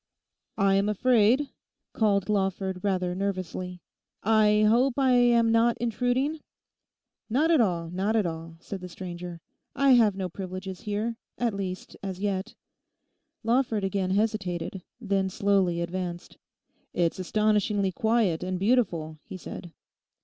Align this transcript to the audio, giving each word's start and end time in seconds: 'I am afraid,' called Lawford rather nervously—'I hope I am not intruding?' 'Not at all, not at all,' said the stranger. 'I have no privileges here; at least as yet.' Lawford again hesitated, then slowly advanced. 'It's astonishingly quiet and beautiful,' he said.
'I 0.57 0.73
am 0.73 0.89
afraid,' 0.89 1.51
called 1.93 2.27
Lawford 2.27 2.83
rather 2.83 3.13
nervously—'I 3.13 4.63
hope 4.67 4.97
I 4.97 5.11
am 5.11 5.51
not 5.51 5.77
intruding?' 5.77 6.39
'Not 7.29 7.51
at 7.51 7.61
all, 7.61 7.91
not 7.91 8.15
at 8.15 8.25
all,' 8.25 8.57
said 8.59 8.81
the 8.81 8.89
stranger. 8.89 9.41
'I 9.75 9.91
have 9.91 10.15
no 10.15 10.27
privileges 10.27 10.81
here; 10.81 11.17
at 11.37 11.53
least 11.53 11.95
as 12.01 12.19
yet.' 12.19 12.55
Lawford 13.43 13.83
again 13.83 14.09
hesitated, 14.09 14.81
then 14.99 15.29
slowly 15.29 15.81
advanced. 15.81 16.39
'It's 16.93 17.19
astonishingly 17.19 17.91
quiet 17.91 18.41
and 18.41 18.57
beautiful,' 18.59 19.19
he 19.27 19.37
said. 19.37 19.71